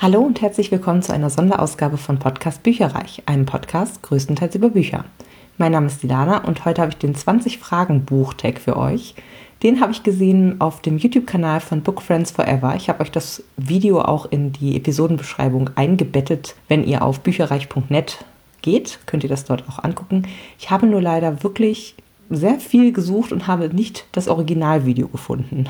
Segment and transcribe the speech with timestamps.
[0.00, 5.04] Hallo und herzlich willkommen zu einer Sonderausgabe von Podcast Bücherreich, einem Podcast größtenteils über Bücher.
[5.56, 9.16] Mein Name ist Dilana und heute habe ich den 20 Fragen Buchtag für euch.
[9.64, 12.76] Den habe ich gesehen auf dem YouTube-Kanal von Book Friends Forever.
[12.76, 16.54] Ich habe euch das Video auch in die Episodenbeschreibung eingebettet.
[16.68, 18.24] Wenn ihr auf bücherreich.net
[18.62, 20.28] geht, könnt ihr das dort auch angucken.
[20.60, 21.96] Ich habe nur leider wirklich
[22.30, 25.66] sehr viel gesucht und habe nicht das Originalvideo gefunden.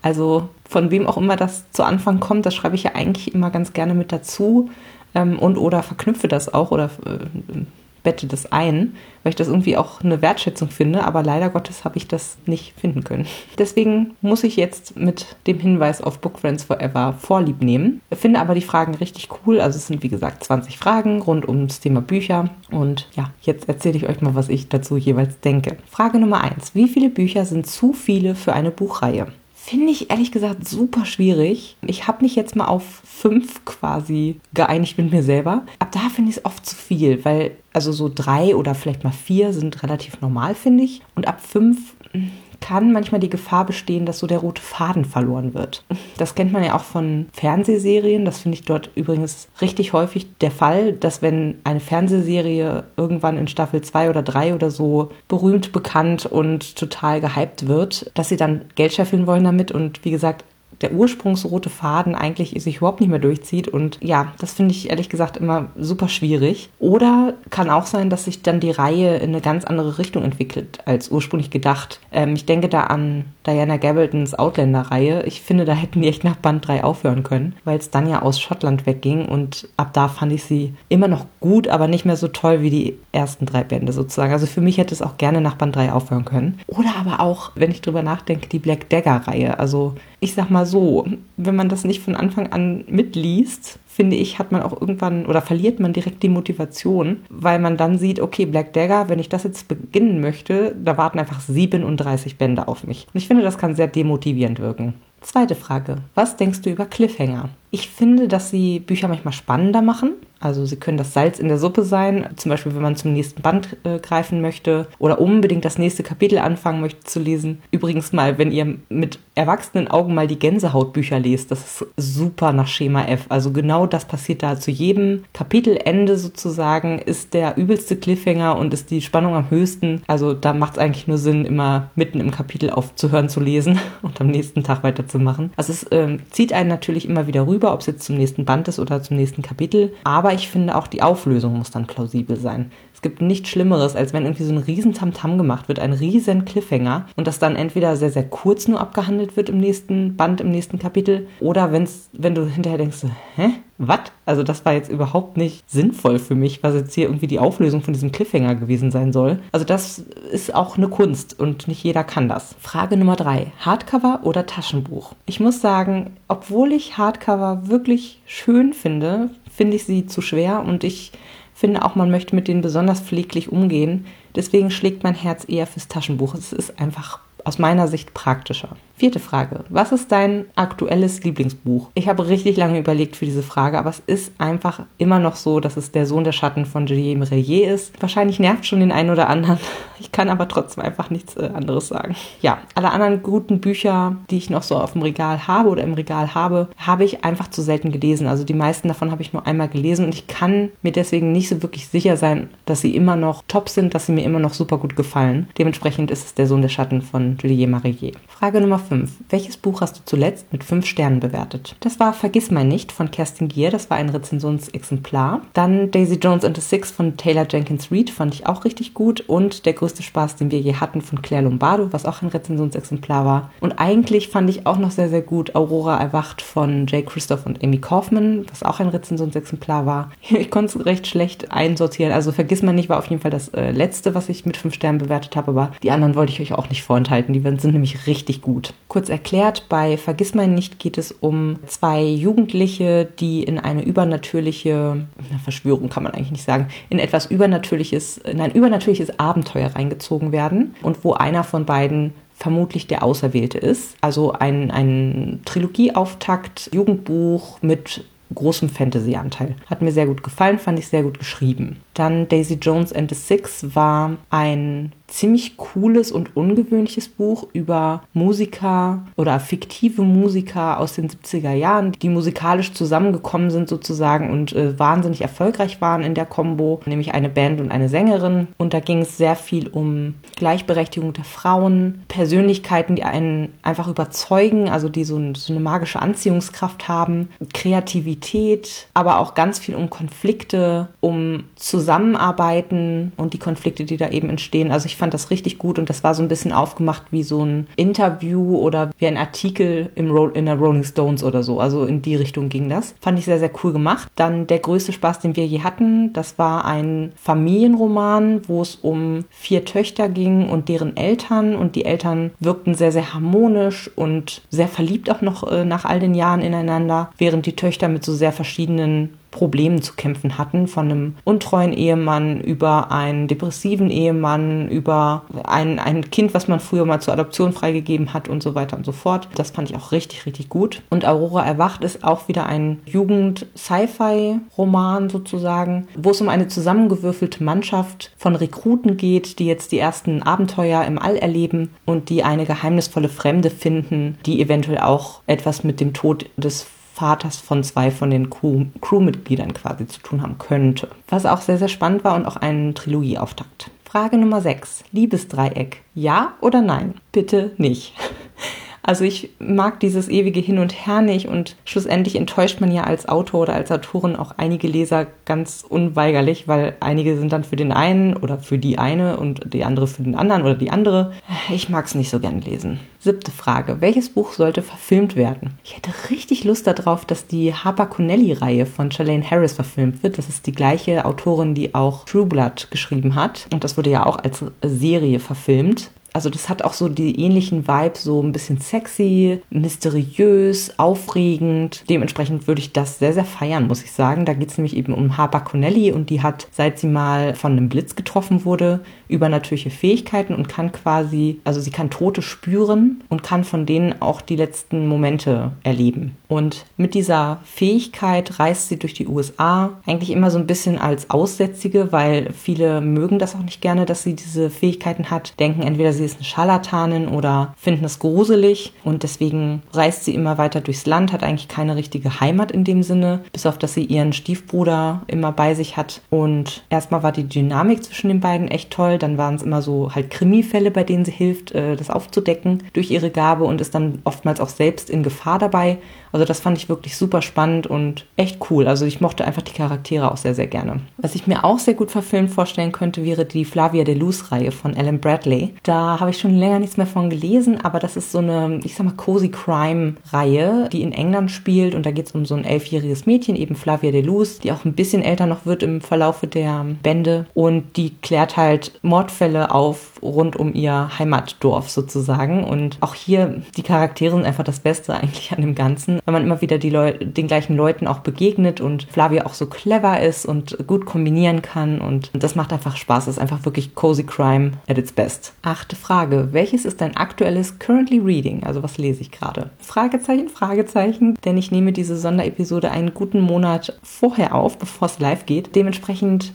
[0.00, 3.50] Also von wem auch immer das zu Anfang kommt, das schreibe ich ja eigentlich immer
[3.50, 4.70] ganz gerne mit dazu
[5.14, 7.64] ähm, und oder verknüpfe das auch oder äh,
[8.08, 11.98] bette das ein, weil ich das irgendwie auch eine Wertschätzung finde, aber leider Gottes habe
[11.98, 13.26] ich das nicht finden können.
[13.58, 18.00] Deswegen muss ich jetzt mit dem Hinweis auf Book Friends Forever Vorlieb nehmen.
[18.10, 19.60] Finde aber die Fragen richtig cool.
[19.60, 23.98] Also es sind wie gesagt 20 Fragen rund ums Thema Bücher und ja, jetzt erzähle
[23.98, 25.76] ich euch mal, was ich dazu jeweils denke.
[25.90, 26.74] Frage Nummer 1.
[26.74, 29.26] Wie viele Bücher sind zu viele für eine Buchreihe?
[29.68, 31.76] Finde ich ehrlich gesagt super schwierig.
[31.86, 35.66] Ich habe mich jetzt mal auf fünf quasi geeinigt mit mir selber.
[35.78, 39.12] Ab da finde ich es oft zu viel, weil also so drei oder vielleicht mal
[39.12, 41.02] vier sind relativ normal, finde ich.
[41.14, 42.30] Und ab fünf hm,
[42.60, 45.84] kann manchmal die Gefahr bestehen, dass so der rote Faden verloren wird.
[46.16, 48.24] Das kennt man ja auch von Fernsehserien.
[48.24, 53.48] Das finde ich dort übrigens richtig häufig der Fall, dass wenn eine Fernsehserie irgendwann in
[53.48, 58.64] Staffel 2 oder 3 oder so berühmt, bekannt und total gehypt wird, dass sie dann
[58.74, 60.44] Geld scheffeln wollen damit und wie gesagt
[60.80, 63.68] der ursprungsrote Faden eigentlich sich überhaupt nicht mehr durchzieht.
[63.68, 66.70] Und ja, das finde ich ehrlich gesagt immer super schwierig.
[66.78, 70.78] Oder kann auch sein, dass sich dann die Reihe in eine ganz andere Richtung entwickelt
[70.84, 72.00] als ursprünglich gedacht.
[72.12, 75.24] Ähm, ich denke da an Diana Gabaldons Outlander-Reihe.
[75.24, 78.22] Ich finde, da hätten die echt nach Band 3 aufhören können, weil es dann ja
[78.22, 79.26] aus Schottland wegging.
[79.26, 82.70] Und ab da fand ich sie immer noch gut, aber nicht mehr so toll wie
[82.70, 84.32] die ersten drei Bände sozusagen.
[84.32, 86.60] Also für mich hätte es auch gerne nach Band 3 aufhören können.
[86.66, 89.58] Oder aber auch, wenn ich drüber nachdenke, die Black Dagger-Reihe.
[89.58, 94.38] Also ich sag mal so, wenn man das nicht von Anfang an mitliest, finde ich,
[94.38, 98.46] hat man auch irgendwann oder verliert man direkt die Motivation, weil man dann sieht, okay,
[98.46, 103.08] Black Dagger, wenn ich das jetzt beginnen möchte, da warten einfach 37 Bände auf mich.
[103.12, 104.94] Und ich finde, das kann sehr demotivierend wirken.
[105.20, 105.96] Zweite Frage.
[106.14, 107.48] Was denkst du über Cliffhanger?
[107.70, 110.12] Ich finde, dass sie Bücher manchmal spannender machen.
[110.40, 113.42] Also sie können das Salz in der Suppe sein, zum Beispiel wenn man zum nächsten
[113.42, 117.60] Band äh, greifen möchte oder unbedingt das nächste Kapitel anfangen möchte zu lesen.
[117.72, 122.68] Übrigens mal, wenn ihr mit erwachsenen Augen mal die Gänsehautbücher lest, das ist super nach
[122.68, 123.26] Schema F.
[123.28, 124.58] Also genau das passiert da.
[124.58, 130.02] Zu jedem Kapitelende sozusagen ist der übelste Cliffhanger und ist die Spannung am höchsten.
[130.06, 134.20] Also da macht es eigentlich nur Sinn, immer mitten im Kapitel aufzuhören zu lesen und
[134.20, 135.52] am nächsten Tag weiterzumachen.
[135.56, 138.44] Also es ähm, zieht einen natürlich immer wieder rüber rüber, ob es jetzt zum nächsten
[138.44, 139.92] Band ist oder zum nächsten Kapitel.
[140.04, 142.70] Aber ich finde auch die Auflösung muss dann plausibel sein.
[142.94, 146.44] Es gibt nichts Schlimmeres, als wenn irgendwie so ein riesen Tamtam gemacht wird, ein riesen
[146.44, 150.50] Cliffhanger und das dann entweder sehr, sehr kurz nur abgehandelt wird im nächsten Band, im
[150.50, 153.04] nächsten Kapitel oder wenn's, wenn du hinterher denkst,
[153.36, 153.50] hä?
[153.78, 154.00] Was?
[154.26, 157.80] Also das war jetzt überhaupt nicht sinnvoll für mich, was jetzt hier irgendwie die Auflösung
[157.80, 159.38] von diesem Cliffhanger gewesen sein soll.
[159.52, 162.56] Also das ist auch eine Kunst und nicht jeder kann das.
[162.60, 163.52] Frage Nummer drei.
[163.60, 165.14] Hardcover oder Taschenbuch?
[165.26, 170.82] Ich muss sagen, obwohl ich Hardcover wirklich schön finde, finde ich sie zu schwer und
[170.82, 171.12] ich
[171.54, 174.06] finde auch, man möchte mit denen besonders pfleglich umgehen.
[174.34, 176.34] Deswegen schlägt mein Herz eher fürs Taschenbuch.
[176.34, 178.76] Es ist einfach aus meiner Sicht praktischer.
[178.98, 179.60] Vierte Frage.
[179.68, 181.90] Was ist dein aktuelles Lieblingsbuch?
[181.94, 185.60] Ich habe richtig lange überlegt für diese Frage, aber es ist einfach immer noch so,
[185.60, 187.92] dass es der Sohn der Schatten von Julien Merrier ist.
[188.02, 189.60] Wahrscheinlich nervt schon den einen oder anderen.
[190.00, 192.14] Ich kann aber trotzdem einfach nichts äh, anderes sagen.
[192.40, 195.94] Ja, alle anderen guten Bücher, die ich noch so auf dem Regal habe oder im
[195.94, 198.28] Regal habe, habe ich einfach zu selten gelesen.
[198.28, 201.48] Also die meisten davon habe ich nur einmal gelesen und ich kann mir deswegen nicht
[201.48, 204.54] so wirklich sicher sein, dass sie immer noch top sind, dass sie mir immer noch
[204.54, 205.48] super gut gefallen.
[205.58, 208.12] Dementsprechend ist es der Sohn der Schatten von Julien Merrier.
[208.28, 209.12] Frage Nummer 5.
[209.28, 211.76] Welches Buch hast du zuletzt mit 5 Sternen bewertet?
[211.80, 215.42] Das war Vergiss mein nicht von Kerstin Gier, das war ein Rezensionsexemplar.
[215.52, 219.20] Dann Daisy Jones and the Six von Taylor Jenkins Reid fand ich auch richtig gut
[219.20, 223.24] und Der größte Spaß, den wir je hatten von Claire Lombardo, was auch ein Rezensionsexemplar
[223.24, 223.50] war.
[223.60, 227.62] Und eigentlich fand ich auch noch sehr, sehr gut Aurora erwacht von Jay Christoph und
[227.62, 230.10] Amy Kaufman, was auch ein Rezensionsexemplar war.
[230.38, 232.12] Ich konnte es recht schlecht einsortieren.
[232.12, 234.74] Also Vergiss mein nicht war auf jeden Fall das äh, letzte, was ich mit 5
[234.74, 237.32] Sternen bewertet habe, aber die anderen wollte ich euch auch nicht vorenthalten.
[237.32, 238.72] Die sind nämlich richtig gut.
[238.88, 245.06] Kurz erklärt, bei Vergiss mein nicht geht es um zwei Jugendliche, die in eine übernatürliche,
[245.30, 250.32] eine Verschwörung kann man eigentlich nicht sagen, in etwas Übernatürliches, in ein übernatürliches Abenteuer reingezogen
[250.32, 253.96] werden und wo einer von beiden vermutlich der Auserwählte ist.
[254.00, 258.04] Also ein, ein Trilogieauftakt, Jugendbuch mit
[258.34, 259.56] großem Fantasy-Anteil.
[259.66, 261.78] Hat mir sehr gut gefallen, fand ich sehr gut geschrieben.
[261.98, 269.02] Dann Daisy Jones and the Six war ein ziemlich cooles und ungewöhnliches Buch über Musiker
[269.16, 275.22] oder fiktive Musiker aus den 70er Jahren, die musikalisch zusammengekommen sind sozusagen und äh, wahnsinnig
[275.22, 278.48] erfolgreich waren in der Combo, nämlich eine Band und eine Sängerin.
[278.58, 284.68] Und da ging es sehr viel um Gleichberechtigung der Frauen, Persönlichkeiten, die einen einfach überzeugen,
[284.68, 289.88] also die so, ein, so eine magische Anziehungskraft haben, Kreativität, aber auch ganz viel um
[289.88, 291.44] Konflikte, um
[291.88, 294.70] Zusammenarbeiten und die Konflikte, die da eben entstehen.
[294.70, 297.42] Also ich fand das richtig gut und das war so ein bisschen aufgemacht wie so
[297.42, 301.60] ein Interview oder wie ein Artikel im Ro in der Rolling Stones oder so.
[301.60, 302.94] Also in die Richtung ging das.
[303.00, 304.12] Fand ich sehr, sehr cool gemacht.
[304.16, 309.24] Dann der größte Spaß, den wir je hatten, das war ein Familienroman, wo es um
[309.30, 314.68] vier Töchter ging und deren Eltern und die Eltern wirkten sehr, sehr harmonisch und sehr
[314.68, 318.32] verliebt auch noch äh, nach all den Jahren ineinander, während die Töchter mit so sehr
[318.32, 325.78] verschiedenen Problemen zu kämpfen hatten, von einem untreuen Ehemann über einen depressiven Ehemann, über ein,
[325.78, 328.92] ein Kind, was man früher mal zur Adoption freigegeben hat und so weiter und so
[328.92, 329.28] fort.
[329.34, 330.82] Das fand ich auch richtig, richtig gut.
[330.90, 338.12] Und Aurora Erwacht ist auch wieder ein Jugend-Sci-Fi-Roman sozusagen, wo es um eine zusammengewürfelte Mannschaft
[338.16, 343.08] von Rekruten geht, die jetzt die ersten Abenteuer im All erleben und die eine geheimnisvolle
[343.08, 346.66] Fremde finden, die eventuell auch etwas mit dem Tod des
[346.98, 350.88] Vaters von zwei von den Crew Crewmitgliedern quasi zu tun haben könnte.
[351.08, 353.70] Was auch sehr, sehr spannend war und auch ein Trilogieauftakt.
[353.84, 354.82] Frage Nummer 6.
[354.90, 355.82] Liebesdreieck.
[355.94, 356.94] Ja oder nein?
[357.12, 357.94] Bitte nicht.
[358.88, 363.06] Also ich mag dieses ewige Hin und Her nicht und schlussendlich enttäuscht man ja als
[363.06, 367.70] Autor oder als Autorin auch einige Leser ganz unweigerlich, weil einige sind dann für den
[367.70, 371.12] einen oder für die eine und die andere für den anderen oder die andere.
[371.50, 372.80] Ich mag es nicht so gern lesen.
[372.98, 373.82] Siebte Frage.
[373.82, 375.58] Welches Buch sollte verfilmt werden?
[375.64, 380.16] Ich hätte richtig Lust darauf, dass die Harper Connelly-Reihe von Charlene Harris verfilmt wird.
[380.16, 383.48] Das ist die gleiche Autorin, die auch True Blood geschrieben hat.
[383.52, 385.90] Und das wurde ja auch als Serie verfilmt.
[386.18, 391.84] Also das hat auch so die ähnlichen Vibes, so ein bisschen sexy, mysteriös, aufregend.
[391.88, 394.24] Dementsprechend würde ich das sehr, sehr feiern, muss ich sagen.
[394.24, 397.52] Da geht es nämlich eben um Harper Connelly und die hat, seit sie mal von
[397.52, 403.22] einem Blitz getroffen wurde, übernatürliche Fähigkeiten und kann quasi, also sie kann Tote spüren und
[403.22, 406.16] kann von denen auch die letzten Momente erleben.
[406.26, 411.10] Und mit dieser Fähigkeit reist sie durch die USA, eigentlich immer so ein bisschen als
[411.10, 415.92] Aussätzige, weil viele mögen das auch nicht gerne, dass sie diese Fähigkeiten hat, denken entweder
[415.92, 420.86] sie ist eine Scharlatanin oder finden es gruselig und deswegen reist sie immer weiter durchs
[420.86, 425.02] Land, hat eigentlich keine richtige Heimat in dem Sinne, bis auf dass sie ihren Stiefbruder
[425.06, 426.02] immer bei sich hat.
[426.10, 429.94] Und erstmal war die Dynamik zwischen den beiden echt toll dann waren es immer so
[429.94, 434.00] halt Krimifälle, bei denen sie hilft, äh, das aufzudecken durch ihre Gabe und ist dann
[434.04, 435.78] oftmals auch selbst in Gefahr dabei.
[436.12, 438.66] Also das fand ich wirklich super spannend und echt cool.
[438.66, 440.80] Also ich mochte einfach die Charaktere auch sehr, sehr gerne.
[440.98, 444.74] Was ich mir auch sehr gut verfilmt vorstellen könnte, wäre die Flavia de Luz-Reihe von
[444.74, 445.54] Ellen Bradley.
[445.62, 448.74] Da habe ich schon länger nichts mehr von gelesen, aber das ist so eine, ich
[448.74, 452.44] sag mal, Cozy Crime-Reihe, die in England spielt und da geht es um so ein
[452.44, 456.26] elfjähriges Mädchen, eben Flavia de Luz, die auch ein bisschen älter noch wird im Verlaufe
[456.26, 462.94] der Bände und die klärt halt Mordfälle auf rund um ihr Heimatdorf sozusagen und auch
[462.94, 466.56] hier die Charaktere sind einfach das Beste eigentlich an dem Ganzen weil man immer wieder
[466.56, 470.86] die Leu den gleichen Leuten auch begegnet und Flavia auch so clever ist und gut
[470.86, 473.04] kombinieren kann und das macht einfach Spaß.
[473.04, 475.34] Das ist einfach wirklich cozy crime at its best.
[475.42, 476.28] Achte Frage.
[476.32, 478.42] Welches ist dein aktuelles currently reading?
[478.42, 479.50] Also was lese ich gerade?
[479.58, 485.26] Fragezeichen, Fragezeichen, denn ich nehme diese Sonderepisode einen guten Monat vorher auf, bevor es live
[485.26, 485.54] geht.
[485.56, 486.32] Dementsprechend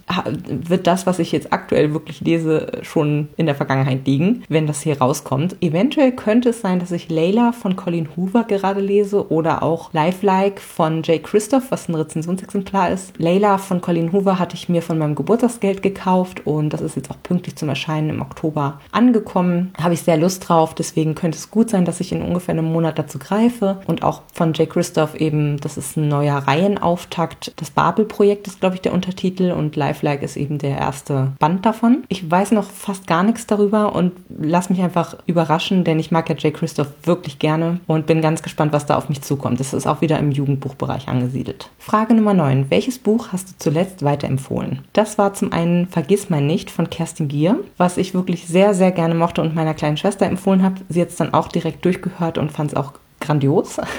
[0.47, 4.81] wird das, was ich jetzt aktuell wirklich lese, schon in der Vergangenheit liegen, wenn das
[4.81, 5.55] hier rauskommt.
[5.61, 10.61] Eventuell könnte es sein, dass ich Layla von Colin Hoover gerade lese oder auch Lifelike
[10.61, 13.17] von Jay Christoph, was ein Rezensionsexemplar ist.
[13.17, 17.09] Layla von Colin Hoover hatte ich mir von meinem Geburtstagsgeld gekauft und das ist jetzt
[17.09, 19.73] auch pünktlich zum Erscheinen im Oktober angekommen.
[19.81, 22.71] Habe ich sehr Lust drauf, deswegen könnte es gut sein, dass ich in ungefähr einem
[22.71, 23.79] Monat dazu greife.
[23.87, 27.53] Und auch von Jay Christoph eben, das ist ein neuer Reihenauftakt.
[27.55, 32.03] Das Babel-Projekt ist, glaube ich, der Untertitel und Lifelike ist eben der erste Band davon.
[32.09, 36.29] Ich weiß noch fast gar nichts darüber und lass mich einfach überraschen, denn ich mag
[36.29, 39.59] ja Jay Christoph wirklich gerne und bin ganz gespannt, was da auf mich zukommt zukommt.
[39.59, 41.69] Das ist auch wieder im Jugendbuchbereich angesiedelt.
[41.79, 42.69] Frage Nummer 9.
[42.69, 44.79] Welches Buch hast du zuletzt weiterempfohlen?
[44.93, 48.91] Das war zum einen Vergiss mein nicht von Kerstin Gier, was ich wirklich sehr, sehr
[48.91, 50.81] gerne mochte und meiner kleinen Schwester empfohlen habe.
[50.89, 53.77] Sie hat es dann auch direkt durchgehört und fand es auch grandios.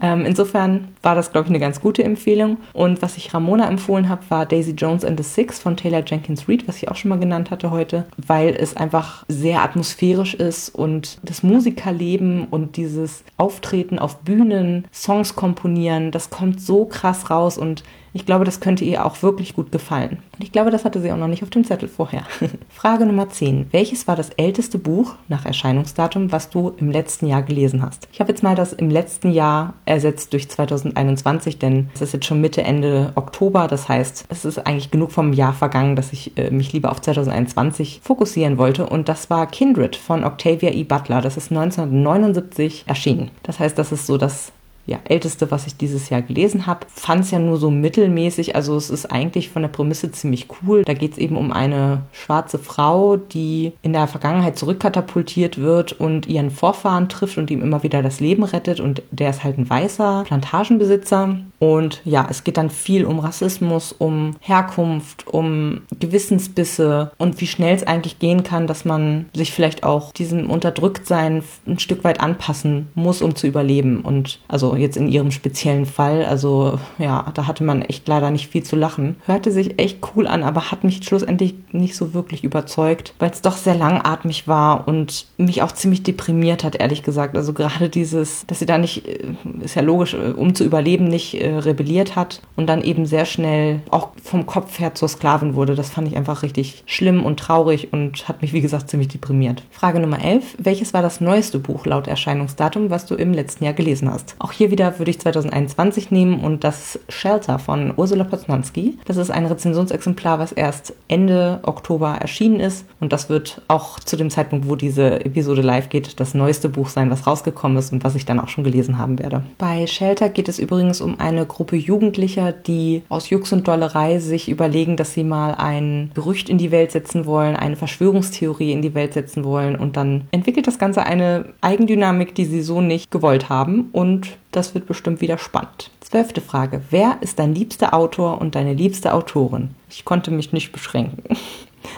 [0.00, 2.58] Ähm, insofern war das, glaube ich, eine ganz gute Empfehlung.
[2.72, 6.48] Und was ich Ramona empfohlen habe, war Daisy Jones and the Six von Taylor Jenkins
[6.48, 10.70] Reid, was ich auch schon mal genannt hatte heute, weil es einfach sehr atmosphärisch ist
[10.70, 17.58] und das Musikerleben und dieses Auftreten auf Bühnen, Songs komponieren, das kommt so krass raus
[17.58, 17.84] und
[18.16, 20.18] ich glaube, das könnte ihr auch wirklich gut gefallen.
[20.34, 22.22] Und ich glaube, das hatte sie auch noch nicht auf dem Zettel vorher.
[22.68, 23.66] Frage Nummer 10.
[23.72, 28.06] Welches war das älteste Buch nach Erscheinungsdatum, was du im letzten Jahr gelesen hast?
[28.12, 30.48] Ich habe jetzt mal das im letzten Jahr ersetzt durch
[30.94, 33.68] 2021, denn es ist jetzt schon Mitte, Ende Oktober.
[33.68, 37.00] Das heißt, es ist eigentlich genug vom Jahr vergangen, dass ich äh, mich lieber auf
[37.00, 38.86] 2021 fokussieren wollte.
[38.86, 40.84] Und das war Kindred von Octavia E.
[40.84, 41.20] Butler.
[41.20, 43.30] Das ist 1979 erschienen.
[43.42, 44.52] Das heißt, das ist so das
[44.86, 46.86] ja, älteste, was ich dieses Jahr gelesen habe.
[46.94, 48.54] Fand es ja nur so mittelmäßig.
[48.54, 50.82] Also es ist eigentlich von der Prämisse ziemlich cool.
[50.84, 56.26] Da geht es eben um eine schwarze Frau, die in der Vergangenheit zurückkatapultiert wird und
[56.26, 58.80] ihren Vorfahren trifft und ihm immer wieder das Leben rettet.
[58.80, 61.38] Und der ist halt ein weißer Plantagenbesitzer.
[61.58, 67.74] Und ja, es geht dann viel um Rassismus, um Herkunft, um Gewissensbisse und wie schnell
[67.74, 72.88] es eigentlich gehen kann, dass man sich vielleicht auch diesem Unterdrücktsein ein Stück weit anpassen
[72.94, 74.02] muss, um zu überleben.
[74.02, 76.24] Und also jetzt in ihrem speziellen Fall.
[76.24, 79.16] Also ja, da hatte man echt leider nicht viel zu lachen.
[79.26, 83.42] Hörte sich echt cool an, aber hat mich schlussendlich nicht so wirklich überzeugt, weil es
[83.42, 87.36] doch sehr langatmig war und mich auch ziemlich deprimiert hat, ehrlich gesagt.
[87.36, 91.06] Also gerade dieses, dass sie da nicht, äh, ist ja logisch, äh, um zu überleben,
[91.08, 95.54] nicht äh, rebelliert hat und dann eben sehr schnell auch vom Kopf her zur Sklavin
[95.54, 95.74] wurde.
[95.74, 99.62] Das fand ich einfach richtig schlimm und traurig und hat mich, wie gesagt, ziemlich deprimiert.
[99.70, 100.56] Frage Nummer 11.
[100.58, 104.36] Welches war das neueste Buch laut Erscheinungsdatum, was du im letzten Jahr gelesen hast?
[104.38, 108.98] Auch hier wieder würde ich 2021 nehmen und das Shelter von Ursula Poznanski.
[109.04, 114.16] Das ist ein Rezensionsexemplar, was erst Ende Oktober erschienen ist und das wird auch zu
[114.16, 118.04] dem Zeitpunkt, wo diese Episode live geht, das neueste Buch sein, was rausgekommen ist und
[118.04, 119.42] was ich dann auch schon gelesen haben werde.
[119.58, 124.48] Bei Shelter geht es übrigens um eine Gruppe Jugendlicher, die aus Jux und Dollerei sich
[124.48, 128.94] überlegen, dass sie mal ein Gerücht in die Welt setzen wollen, eine Verschwörungstheorie in die
[128.94, 133.48] Welt setzen wollen und dann entwickelt das Ganze eine Eigendynamik, die sie so nicht gewollt
[133.48, 135.90] haben und das wird bestimmt wieder spannend.
[136.00, 136.82] Zwölfte Frage.
[136.90, 139.70] Wer ist dein liebster Autor und deine liebste Autorin?
[139.90, 141.22] Ich konnte mich nicht beschränken.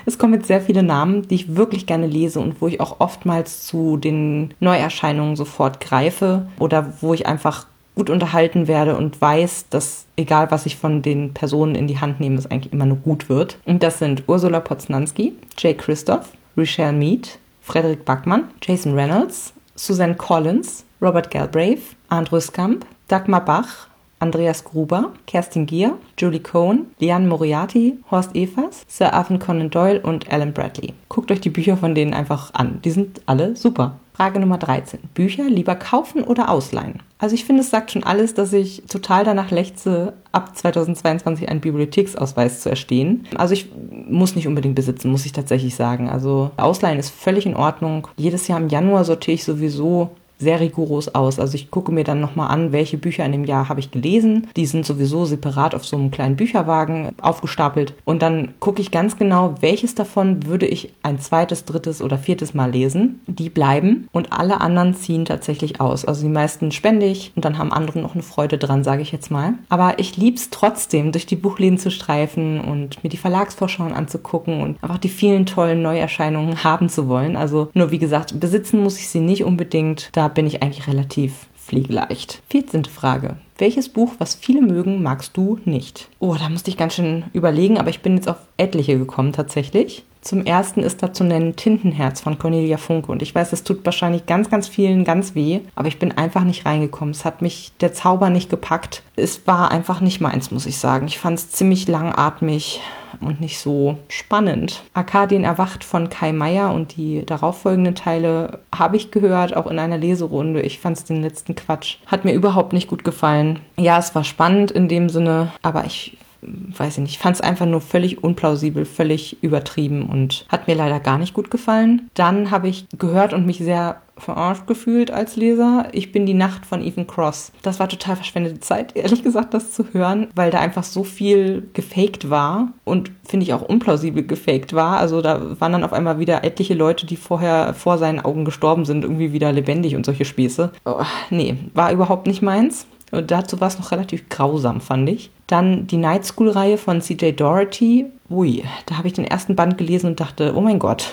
[0.04, 2.96] Es kommen jetzt sehr viele Namen, die ich wirklich gerne lese und wo ich auch
[2.98, 9.66] oftmals zu den Neuerscheinungen sofort greife oder wo ich einfach gut unterhalten werde und weiß,
[9.70, 12.98] dass egal was ich von den Personen in die Hand nehme, es eigentlich immer nur
[12.98, 13.58] gut wird.
[13.64, 20.84] Und das sind Ursula Poznanski, Jay Christoph, Richelle Mead, Frederik Backmann, Jason Reynolds, Suzanne Collins,
[21.00, 28.34] Robert Galbraith, Arndt Rüskamp, Dagmar Bach, Andreas Gruber, Kerstin Gier, Julie Cohn, Liane Moriarty, Horst
[28.34, 30.94] Evers, Sir Arthur Conan Doyle und Alan Bradley.
[31.08, 32.80] Guckt euch die Bücher von denen einfach an.
[32.84, 33.98] Die sind alle super.
[34.14, 35.00] Frage Nummer 13.
[35.12, 37.02] Bücher lieber kaufen oder ausleihen?
[37.18, 41.60] Also ich finde, es sagt schon alles, dass ich total danach lechze, ab 2022 einen
[41.60, 43.26] Bibliotheksausweis zu erstehen.
[43.36, 43.70] Also ich
[44.08, 46.08] muss nicht unbedingt besitzen, muss ich tatsächlich sagen.
[46.08, 48.08] Also ausleihen ist völlig in Ordnung.
[48.16, 51.38] Jedes Jahr im Januar sortiere ich sowieso sehr rigoros aus.
[51.38, 54.48] Also ich gucke mir dann nochmal an, welche Bücher in dem Jahr habe ich gelesen.
[54.56, 57.94] Die sind sowieso separat auf so einem kleinen Bücherwagen aufgestapelt.
[58.04, 62.54] Und dann gucke ich ganz genau, welches davon würde ich ein zweites, drittes oder viertes
[62.54, 63.20] Mal lesen.
[63.26, 66.04] Die bleiben und alle anderen ziehen tatsächlich aus.
[66.04, 69.12] Also die meisten spende ich und dann haben andere noch eine Freude dran, sage ich
[69.12, 69.54] jetzt mal.
[69.68, 74.60] Aber ich liebe es trotzdem, durch die Buchläden zu streifen und mir die Verlagsvorschauen anzugucken
[74.60, 77.36] und einfach die vielen tollen Neuerscheinungen haben zu wollen.
[77.36, 80.10] Also nur wie gesagt, besitzen muss ich sie nicht unbedingt.
[80.12, 82.42] Da bin ich eigentlich relativ pflegeleicht.
[82.50, 82.85] 14.
[82.85, 83.37] Frage.
[83.59, 86.09] Welches Buch, was viele mögen, magst du nicht?
[86.18, 90.04] Oh, da musste ich ganz schön überlegen, aber ich bin jetzt auf etliche gekommen tatsächlich.
[90.26, 93.12] Zum ersten ist da zu nennen Tintenherz von Cornelia Funke.
[93.12, 96.42] Und ich weiß, es tut wahrscheinlich ganz, ganz vielen ganz weh, aber ich bin einfach
[96.42, 97.14] nicht reingekommen.
[97.14, 99.04] Es hat mich der Zauber nicht gepackt.
[99.14, 101.06] Es war einfach nicht meins, muss ich sagen.
[101.06, 102.80] Ich fand es ziemlich langatmig
[103.21, 104.83] und nicht so spannend.
[104.95, 109.97] Arkadien erwacht von Kai Meier und die darauffolgenden Teile habe ich gehört, auch in einer
[109.97, 110.61] Leserunde.
[110.61, 111.99] Ich fand es den letzten Quatsch.
[112.06, 113.61] Hat mir überhaupt nicht gut gefallen.
[113.78, 117.66] Ja, es war spannend in dem Sinne, aber ich weiß ich nicht, fand es einfach
[117.66, 122.10] nur völlig unplausibel, völlig übertrieben und hat mir leider gar nicht gut gefallen.
[122.14, 125.88] Dann habe ich gehört und mich sehr verarscht gefühlt als Leser.
[125.92, 127.52] Ich bin die Nacht von Ethan Cross.
[127.62, 131.68] Das war total verschwendete Zeit, ehrlich gesagt, das zu hören, weil da einfach so viel
[131.74, 134.98] gefaked war und finde ich auch unplausibel gefaked war.
[134.98, 138.84] Also da waren dann auf einmal wieder etliche Leute, die vorher vor seinen Augen gestorben
[138.84, 140.72] sind, irgendwie wieder lebendig und solche Späße.
[140.84, 142.86] Oh, nee, war überhaupt nicht meins.
[143.12, 145.30] Und dazu war es noch relativ grausam, fand ich.
[145.46, 148.06] Dann die Night School-Reihe von CJ Doherty.
[148.28, 151.12] Ui, da habe ich den ersten Band gelesen und dachte, oh mein Gott,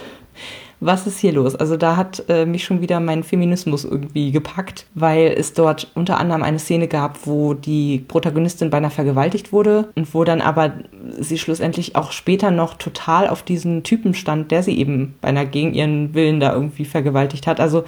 [0.85, 1.55] was ist hier los?
[1.55, 6.19] Also da hat äh, mich schon wieder mein Feminismus irgendwie gepackt, weil es dort unter
[6.19, 10.73] anderem eine Szene gab, wo die Protagonistin beinahe vergewaltigt wurde und wo dann aber
[11.19, 15.73] sie schlussendlich auch später noch total auf diesen Typen stand, der sie eben beinahe gegen
[15.73, 17.59] ihren Willen da irgendwie vergewaltigt hat.
[17.59, 17.83] Also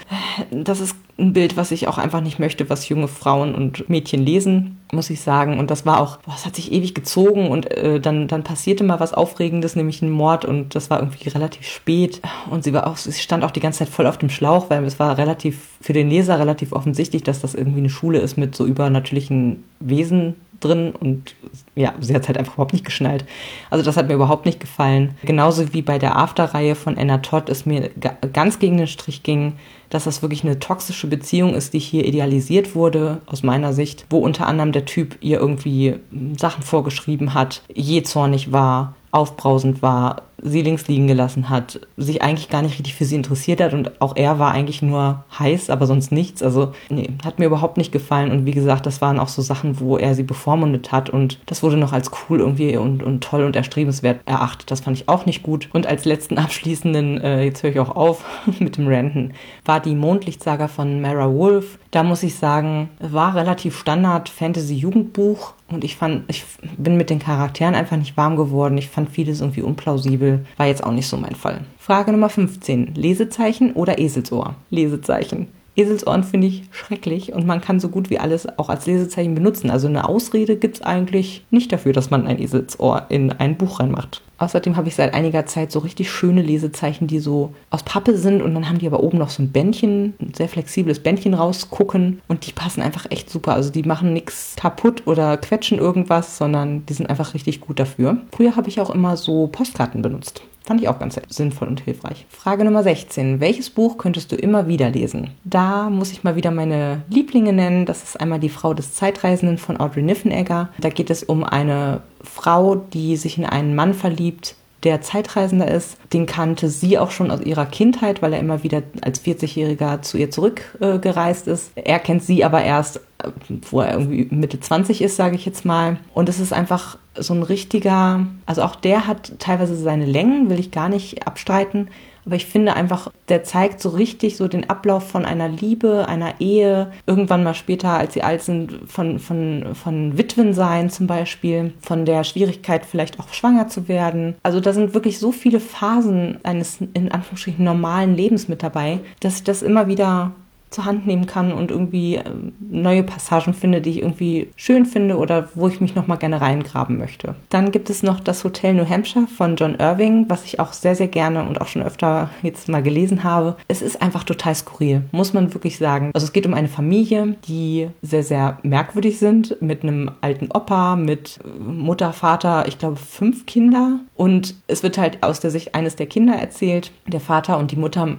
[0.51, 4.25] das ist ein Bild, was ich auch einfach nicht möchte, was junge Frauen und Mädchen
[4.25, 5.59] lesen, muss ich sagen.
[5.59, 8.83] Und das war auch, boah, es hat sich ewig gezogen und äh, dann, dann passierte
[8.83, 12.21] mal was Aufregendes, nämlich ein Mord und das war irgendwie relativ spät.
[12.49, 14.83] Und sie war auch, sie stand auch die ganze Zeit voll auf dem Schlauch, weil
[14.85, 18.55] es war relativ, für den Leser relativ offensichtlich, dass das irgendwie eine Schule ist mit
[18.55, 20.35] so übernatürlichen Wesen
[20.65, 21.35] drin und
[21.75, 23.25] ja, sie hat es halt einfach überhaupt nicht geschnallt.
[23.69, 25.15] Also das hat mir überhaupt nicht gefallen.
[25.23, 27.89] Genauso wie bei der After-Reihe von Anna Todd es mir
[28.33, 29.53] ganz gegen den Strich ging,
[29.89, 34.19] dass das wirklich eine toxische Beziehung ist, die hier idealisiert wurde, aus meiner Sicht, wo
[34.19, 35.95] unter anderem der Typ ihr irgendwie
[36.37, 42.49] Sachen vorgeschrieben hat, je zornig war, aufbrausend war, sie links liegen gelassen hat, sich eigentlich
[42.49, 45.87] gar nicht richtig für sie interessiert hat und auch er war eigentlich nur heiß, aber
[45.87, 46.43] sonst nichts.
[46.43, 49.79] Also, nee, hat mir überhaupt nicht gefallen und wie gesagt, das waren auch so Sachen,
[49.79, 53.43] wo er sie bevormundet hat und das wurde noch als cool irgendwie und, und toll
[53.43, 54.69] und erstrebenswert erachtet.
[54.69, 55.69] Das fand ich auch nicht gut.
[55.73, 58.23] Und als letzten abschließenden, äh, jetzt höre ich auch auf
[58.59, 59.33] mit dem Ranten,
[59.65, 61.79] war die Mondlichtsaga von Mara Wolf.
[61.89, 66.45] Da muss ich sagen, war relativ Standard Fantasy-Jugendbuch und ich fand, ich
[66.77, 68.77] bin mit den Charakteren einfach nicht warm geworden.
[68.77, 70.45] Ich fand vieles irgendwie unplausibel.
[70.57, 71.61] War jetzt auch nicht so mein Fall.
[71.79, 72.93] Frage Nummer 15.
[72.93, 74.55] Lesezeichen oder Eselsohr?
[74.69, 75.47] Lesezeichen.
[75.75, 79.69] Eselsohren finde ich schrecklich und man kann so gut wie alles auch als Lesezeichen benutzen.
[79.69, 83.79] Also eine Ausrede gibt es eigentlich nicht dafür, dass man ein Eselsohr in ein Buch
[83.79, 84.21] reinmacht.
[84.37, 88.41] Außerdem habe ich seit einiger Zeit so richtig schöne Lesezeichen, die so aus Pappe sind
[88.41, 92.21] und dann haben die aber oben noch so ein Bändchen, ein sehr flexibles Bändchen rausgucken
[92.27, 93.53] und die passen einfach echt super.
[93.53, 98.17] Also die machen nichts kaputt oder quetschen irgendwas, sondern die sind einfach richtig gut dafür.
[98.35, 100.41] Früher habe ich auch immer so Postkarten benutzt.
[100.65, 102.25] Fand ich auch ganz sinnvoll und hilfreich.
[102.27, 103.39] Frage Nummer 16.
[103.39, 105.29] Welches Buch könntest du immer wieder lesen?
[105.43, 107.85] Da muss ich mal wieder meine Lieblinge nennen.
[107.85, 110.69] Das ist einmal Die Frau des Zeitreisenden von Audrey Niffenegger.
[110.79, 115.97] Da geht es um eine Frau, die sich in einen Mann verliebt, der Zeitreisender ist.
[116.13, 120.17] Den kannte sie auch schon aus ihrer Kindheit, weil er immer wieder als 40-Jähriger zu
[120.17, 121.71] ihr zurückgereist ist.
[121.75, 123.29] Er kennt sie aber erst, äh,
[123.69, 125.97] wo er irgendwie Mitte 20 ist, sage ich jetzt mal.
[126.13, 130.59] Und es ist einfach so ein richtiger, also auch der hat teilweise seine Längen, will
[130.59, 131.89] ich gar nicht abstreiten.
[132.25, 136.39] Aber ich finde einfach, der zeigt so richtig so den Ablauf von einer Liebe, einer
[136.39, 141.73] Ehe, irgendwann mal später, als sie alt sind, von, von, von Witwen sein zum Beispiel,
[141.81, 144.35] von der Schwierigkeit vielleicht auch schwanger zu werden.
[144.43, 149.37] Also da sind wirklich so viele Phasen eines in Anführungsstrichen normalen Lebens mit dabei, dass
[149.37, 150.31] ich das immer wieder
[150.75, 155.17] zur Hand nehmen kann und irgendwie ähm, neue Passagen finde, die ich irgendwie schön finde
[155.17, 157.35] oder wo ich mich nochmal gerne reingraben möchte.
[157.49, 160.95] Dann gibt es noch das Hotel New Hampshire von John Irving, was ich auch sehr,
[160.95, 163.55] sehr gerne und auch schon öfter jetzt mal gelesen habe.
[163.67, 166.11] Es ist einfach total skurril, muss man wirklich sagen.
[166.13, 170.95] Also es geht um eine Familie, die sehr, sehr merkwürdig sind, mit einem alten Opa,
[170.95, 173.99] mit Mutter, Vater, ich glaube fünf Kinder.
[174.15, 176.91] Und es wird halt aus der Sicht eines der Kinder erzählt.
[177.07, 178.17] Der Vater und die Mutter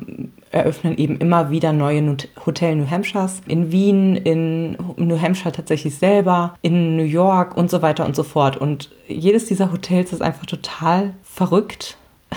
[0.51, 2.03] eröffnen eben immer wieder neue
[2.46, 3.40] Hotel New Hampshires.
[3.46, 8.22] In Wien, in New Hampshire tatsächlich selber, in New York und so weiter und so
[8.22, 8.56] fort.
[8.56, 11.98] Und jedes dieser Hotels ist einfach total verrückt.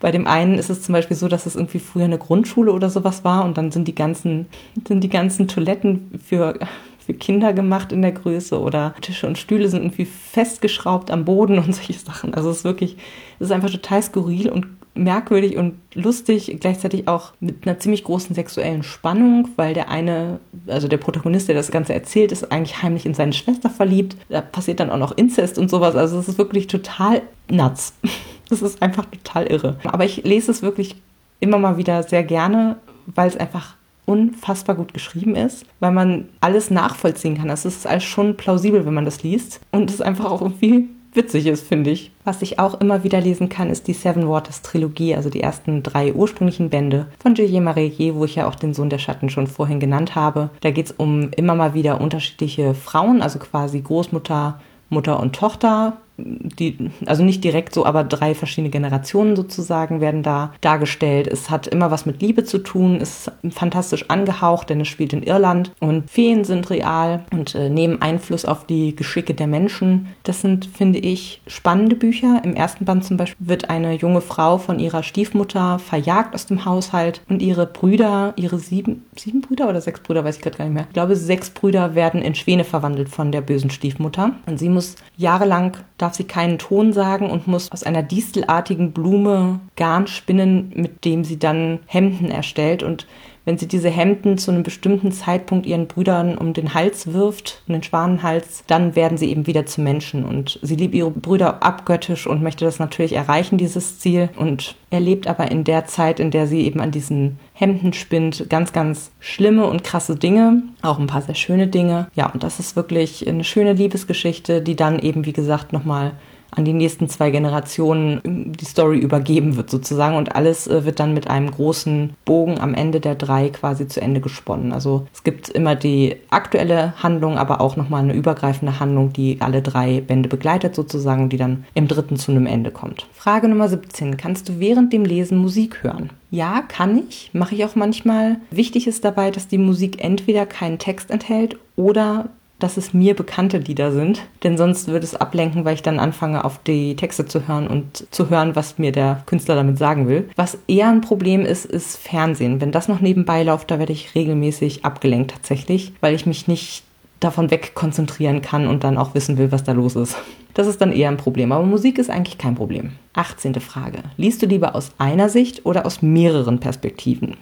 [0.00, 2.90] Bei dem einen ist es zum Beispiel so, dass es irgendwie früher eine Grundschule oder
[2.90, 4.46] sowas war und dann sind die ganzen,
[4.86, 6.58] sind die ganzen Toiletten für,
[6.98, 11.58] für Kinder gemacht in der Größe oder Tische und Stühle sind irgendwie festgeschraubt am Boden
[11.58, 12.34] und solche Sachen.
[12.34, 12.96] Also es ist wirklich,
[13.38, 18.34] es ist einfach total skurril und merkwürdig und lustig, gleichzeitig auch mit einer ziemlich großen
[18.34, 23.06] sexuellen Spannung, weil der eine, also der Protagonist, der das Ganze erzählt, ist eigentlich heimlich
[23.06, 24.16] in seine Schwester verliebt.
[24.28, 25.96] Da passiert dann auch noch Inzest und sowas.
[25.96, 27.94] Also es ist wirklich total nuts.
[28.48, 29.78] Das ist einfach total irre.
[29.84, 30.96] Aber ich lese es wirklich
[31.40, 32.76] immer mal wieder sehr gerne,
[33.06, 37.48] weil es einfach unfassbar gut geschrieben ist, weil man alles nachvollziehen kann.
[37.48, 39.60] Das ist alles schon plausibel, wenn man das liest.
[39.70, 42.10] Und es ist einfach auch irgendwie witzig ist, finde ich.
[42.24, 45.82] Was ich auch immer wieder lesen kann, ist die Seven Waters Trilogie, also die ersten
[45.82, 49.46] drei ursprünglichen Bände von Julien Marillier, wo ich ja auch den Sohn der Schatten schon
[49.46, 50.50] vorhin genannt habe.
[50.60, 55.96] Da geht es um immer mal wieder unterschiedliche Frauen, also quasi Großmutter, Mutter und Tochter,
[56.16, 61.26] die, also nicht direkt so, aber drei verschiedene Generationen sozusagen werden da dargestellt.
[61.26, 65.22] Es hat immer was mit Liebe zu tun, ist fantastisch angehaucht, denn es spielt in
[65.22, 70.08] Irland und Feen sind real und äh, nehmen Einfluss auf die Geschicke der Menschen.
[70.22, 72.42] Das sind, finde ich, spannende Bücher.
[72.44, 76.64] Im ersten Band zum Beispiel wird eine junge Frau von ihrer Stiefmutter verjagt aus dem
[76.64, 80.64] Haushalt und ihre Brüder, ihre sieben, sieben Brüder oder sechs Brüder, weiß ich gerade gar
[80.66, 80.86] nicht mehr.
[80.88, 84.96] Ich glaube, sechs Brüder werden in Schwäne verwandelt von der bösen Stiefmutter und sie muss
[85.16, 91.04] jahrelang darf sie keinen Ton sagen und muss aus einer distelartigen Blume Garn spinnen, mit
[91.04, 92.82] dem sie dann Hemden erstellt.
[92.82, 93.06] Und
[93.44, 97.74] wenn sie diese Hemden zu einem bestimmten Zeitpunkt ihren Brüdern um den Hals wirft, um
[97.74, 100.24] den Schwanenhals, dann werden sie eben wieder zu Menschen.
[100.24, 104.28] Und sie liebt ihre Brüder abgöttisch und möchte das natürlich erreichen, dieses Ziel.
[104.36, 108.72] Und erlebt aber in der Zeit, in der sie eben an diesen Hemden spinnt, ganz,
[108.72, 112.08] ganz schlimme und krasse Dinge, auch ein paar sehr schöne Dinge.
[112.16, 116.10] Ja, und das ist wirklich eine schöne Liebesgeschichte, die dann eben, wie gesagt, nochmal
[116.50, 121.14] an die nächsten zwei Generationen die Story übergeben wird sozusagen und alles äh, wird dann
[121.14, 124.72] mit einem großen Bogen am Ende der drei quasi zu Ende gesponnen.
[124.72, 129.62] Also es gibt immer die aktuelle Handlung, aber auch nochmal eine übergreifende Handlung, die alle
[129.62, 133.06] drei Bände begleitet sozusagen, die dann im dritten zu einem Ende kommt.
[133.14, 134.16] Frage Nummer 17.
[134.16, 136.10] Kannst du während dem Lesen Musik hören?
[136.32, 138.38] Ja, kann ich, mache ich auch manchmal.
[138.50, 143.58] Wichtig ist dabei, dass die Musik entweder keinen Text enthält oder dass es mir bekannte
[143.58, 147.46] Lieder sind, denn sonst würde es ablenken, weil ich dann anfange, auf die Texte zu
[147.46, 150.30] hören und zu hören, was mir der Künstler damit sagen will.
[150.36, 152.62] Was eher ein Problem ist, ist Fernsehen.
[152.62, 156.84] Wenn das noch nebenbei läuft, da werde ich regelmäßig abgelenkt tatsächlich, weil ich mich nicht
[157.24, 160.16] davon wegkonzentrieren kann und dann auch wissen will, was da los ist.
[160.54, 162.92] Das ist dann eher ein Problem, aber Musik ist eigentlich kein Problem.
[163.14, 163.54] 18.
[163.60, 163.98] Frage.
[164.16, 167.36] Liest du lieber aus einer Sicht oder aus mehreren Perspektiven?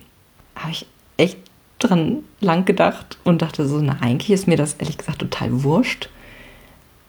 [0.55, 1.39] Habe ich echt
[1.79, 6.09] dran lang gedacht und dachte so, na eigentlich ist mir das ehrlich gesagt total wurscht.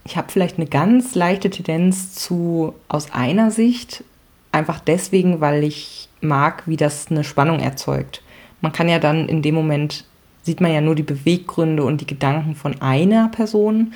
[0.03, 4.03] Ich habe vielleicht eine ganz leichte Tendenz zu aus einer Sicht,
[4.51, 8.23] einfach deswegen, weil ich mag, wie das eine Spannung erzeugt.
[8.62, 10.05] Man kann ja dann in dem Moment,
[10.43, 13.93] sieht man ja nur die Beweggründe und die Gedanken von einer Person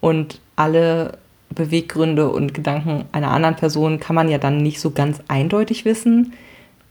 [0.00, 1.18] und alle
[1.50, 6.32] Beweggründe und Gedanken einer anderen Person kann man ja dann nicht so ganz eindeutig wissen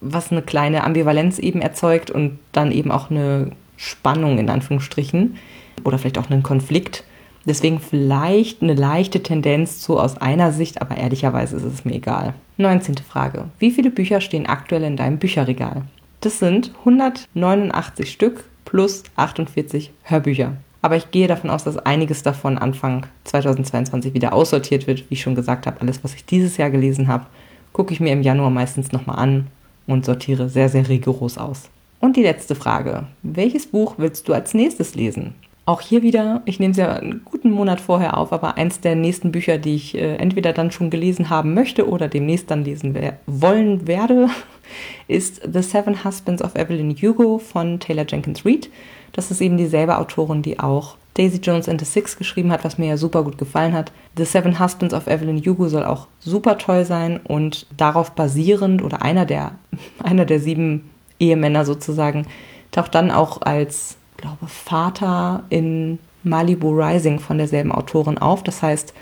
[0.01, 5.37] was eine kleine Ambivalenz eben erzeugt und dann eben auch eine Spannung in Anführungsstrichen
[5.83, 7.03] oder vielleicht auch einen Konflikt.
[7.45, 12.33] Deswegen vielleicht eine leichte Tendenz zu aus einer Sicht, aber ehrlicherweise ist es mir egal.
[12.57, 12.97] 19.
[12.97, 13.45] Frage.
[13.59, 15.83] Wie viele Bücher stehen aktuell in deinem Bücherregal?
[16.21, 20.57] Das sind 189 Stück plus 48 Hörbücher.
[20.81, 25.09] Aber ich gehe davon aus, dass einiges davon Anfang 2022 wieder aussortiert wird.
[25.09, 27.25] Wie ich schon gesagt habe, alles, was ich dieses Jahr gelesen habe,
[27.73, 29.47] gucke ich mir im Januar meistens nochmal an
[29.87, 31.69] und sortiere sehr, sehr rigoros aus.
[31.99, 33.07] Und die letzte Frage.
[33.23, 35.33] Welches Buch willst du als nächstes lesen?
[35.67, 38.95] Auch hier wieder, ich nehme es ja einen guten Monat vorher auf, aber eins der
[38.95, 42.93] nächsten Bücher, die ich äh, entweder dann schon gelesen haben möchte oder demnächst dann lesen
[42.93, 44.29] wer wollen werde,
[45.07, 48.69] ist The Seven Husbands of Evelyn Hugo von Taylor Jenkins Reid.
[49.11, 52.77] Das ist eben dieselbe Autorin, die auch Daisy Jones and the Six geschrieben hat, was
[52.77, 53.91] mir ja super gut gefallen hat.
[54.17, 59.01] The Seven Husbands of Evelyn Hugo soll auch super toll sein und darauf basierend oder
[59.01, 59.53] einer der,
[60.03, 62.27] einer der sieben Ehemänner sozusagen
[62.71, 68.43] taucht dann auch als, glaube Vater in Malibu Rising von derselben Autorin auf.
[68.43, 68.93] Das heißt,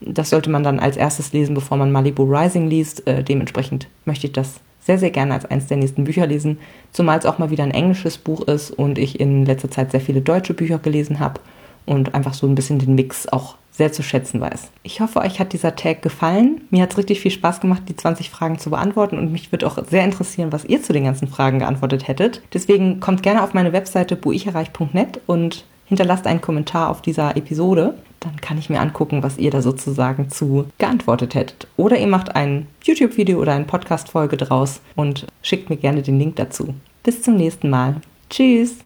[0.00, 3.06] das sollte man dann als erstes lesen, bevor man Malibu Rising liest.
[3.06, 6.58] Äh, dementsprechend möchte ich das sehr, sehr gerne als eines der nächsten Bücher lesen,
[6.92, 10.00] zumal es auch mal wieder ein englisches Buch ist und ich in letzter Zeit sehr
[10.00, 11.40] viele deutsche Bücher gelesen habe
[11.86, 14.70] und einfach so ein bisschen den Mix auch sehr zu schätzen weiß.
[14.82, 16.62] Ich hoffe, euch hat dieser Tag gefallen.
[16.70, 19.66] Mir hat es richtig viel Spaß gemacht, die 20 Fragen zu beantworten und mich würde
[19.66, 22.42] auch sehr interessieren, was ihr zu den ganzen Fragen geantwortet hättet.
[22.52, 27.94] Deswegen kommt gerne auf meine Webseite buicherreich.net und hinterlasst einen Kommentar auf dieser Episode.
[28.20, 31.68] Dann kann ich mir angucken, was ihr da sozusagen zu geantwortet hättet.
[31.76, 36.36] Oder ihr macht ein YouTube-Video oder eine Podcast-Folge draus und schickt mir gerne den Link
[36.36, 36.74] dazu.
[37.02, 37.96] Bis zum nächsten Mal.
[38.30, 38.85] Tschüss!